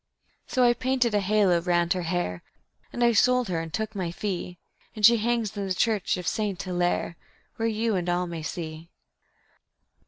So 0.47 0.63
I 0.63 0.73
painted 0.73 1.13
a 1.13 1.19
halo 1.19 1.61
round 1.61 1.93
her 1.93 2.01
hair, 2.01 2.41
And 2.91 3.03
I 3.03 3.11
sold 3.11 3.49
her 3.49 3.59
and 3.61 3.71
took 3.71 3.93
my 3.93 4.09
fee, 4.09 4.57
And 4.95 5.05
she 5.05 5.17
hangs 5.17 5.55
in 5.55 5.67
the 5.67 5.75
church 5.75 6.17
of 6.17 6.27
Saint 6.27 6.63
Hillaire, 6.63 7.17
Where 7.57 7.67
you 7.69 7.95
and 7.95 8.09
all 8.09 8.25
may 8.25 8.41
see. 8.41 8.89